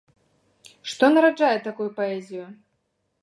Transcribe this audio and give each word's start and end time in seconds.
Што 0.91 1.09
нараджае 1.17 1.53
такую 1.67 1.87
паэзію? 1.99 2.45